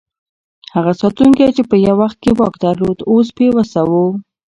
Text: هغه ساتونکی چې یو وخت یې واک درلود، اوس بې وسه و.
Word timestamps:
هغه 0.75 0.91
ساتونکی 1.01 1.47
چې 1.55 1.63
یو 1.87 1.95
وخت 2.03 2.19
یې 2.25 2.31
واک 2.39 2.53
درلود، 2.65 2.99
اوس 3.11 3.27
بې 3.37 3.47
وسه 3.55 3.81
و. 3.89 3.91